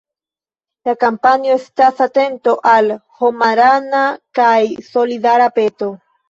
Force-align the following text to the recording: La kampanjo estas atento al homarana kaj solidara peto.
La 0.87 0.93
kampanjo 1.01 1.51
estas 1.57 2.01
atento 2.05 2.55
al 2.71 2.89
homarana 3.19 4.01
kaj 4.41 4.57
solidara 4.89 5.51
peto. 5.61 5.93